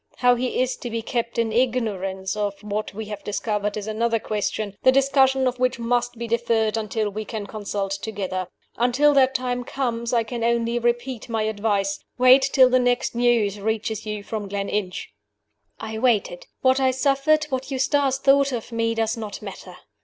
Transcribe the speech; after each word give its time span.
How 0.15 0.33
he 0.33 0.59
is 0.59 0.75
to 0.77 0.89
be 0.89 1.03
kept 1.03 1.37
in 1.37 1.51
ignorance 1.53 2.35
of 2.35 2.59
what 2.63 2.91
we 2.91 3.05
have 3.05 3.23
discovered 3.23 3.77
is 3.77 3.85
another 3.85 4.17
question, 4.17 4.75
the 4.81 4.91
discussion 4.91 5.47
of 5.47 5.59
which 5.59 5.77
must 5.77 6.17
be 6.17 6.27
deferred 6.27 6.75
until 6.75 7.11
we 7.11 7.23
can 7.23 7.45
consult 7.45 7.91
together. 8.01 8.47
Until 8.77 9.13
that 9.13 9.35
time 9.35 9.63
comes, 9.63 10.11
I 10.11 10.23
can 10.23 10.43
only 10.43 10.79
repeat 10.79 11.29
my 11.29 11.43
advice 11.43 11.99
wait 12.17 12.41
till 12.51 12.71
the 12.71 12.79
next 12.79 13.13
news 13.13 13.59
reaches 13.59 14.03
you 14.03 14.23
from 14.23 14.49
Gleninch." 14.49 15.13
I 15.79 15.99
waited. 15.99 16.47
What 16.61 16.79
I 16.79 16.89
suffered, 16.89 17.43
what 17.51 17.69
Eustace 17.69 18.17
thought 18.17 18.51
of 18.51 18.71
me, 18.71 18.95
does 18.95 19.15
not 19.15 19.39
matter. 19.43 19.75